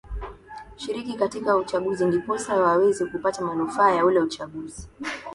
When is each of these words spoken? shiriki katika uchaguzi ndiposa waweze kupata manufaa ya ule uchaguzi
shiriki 0.75 1.13
katika 1.13 1.57
uchaguzi 1.57 2.05
ndiposa 2.05 2.55
waweze 2.59 3.05
kupata 3.05 3.41
manufaa 3.41 3.91
ya 3.91 4.05
ule 4.05 4.19
uchaguzi 4.19 4.89